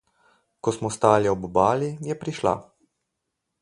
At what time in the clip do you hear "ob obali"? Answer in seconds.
1.33-1.93